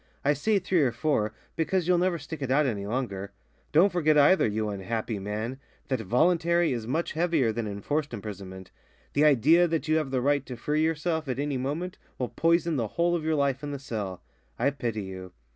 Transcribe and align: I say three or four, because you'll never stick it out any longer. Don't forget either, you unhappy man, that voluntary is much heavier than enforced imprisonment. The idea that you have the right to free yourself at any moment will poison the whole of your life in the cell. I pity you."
I 0.25 0.33
say 0.33 0.57
three 0.57 0.81
or 0.81 0.91
four, 0.91 1.31
because 1.55 1.87
you'll 1.87 1.99
never 1.99 2.17
stick 2.17 2.41
it 2.41 2.49
out 2.49 2.65
any 2.65 2.87
longer. 2.87 3.33
Don't 3.71 3.91
forget 3.91 4.17
either, 4.17 4.47
you 4.47 4.67
unhappy 4.67 5.19
man, 5.19 5.59
that 5.89 5.99
voluntary 6.01 6.73
is 6.73 6.87
much 6.87 7.11
heavier 7.11 7.51
than 7.51 7.67
enforced 7.67 8.11
imprisonment. 8.11 8.71
The 9.13 9.25
idea 9.25 9.67
that 9.67 9.87
you 9.87 9.97
have 9.97 10.09
the 10.09 10.19
right 10.21 10.43
to 10.47 10.57
free 10.57 10.81
yourself 10.81 11.27
at 11.27 11.37
any 11.37 11.57
moment 11.57 11.99
will 12.17 12.29
poison 12.29 12.77
the 12.77 12.87
whole 12.87 13.13
of 13.15 13.23
your 13.23 13.35
life 13.35 13.61
in 13.61 13.69
the 13.69 13.77
cell. 13.77 14.23
I 14.57 14.71
pity 14.71 15.03
you." 15.03 15.33